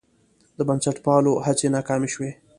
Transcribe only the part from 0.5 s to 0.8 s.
د